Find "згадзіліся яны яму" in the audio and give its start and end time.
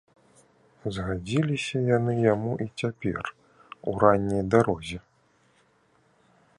0.95-2.51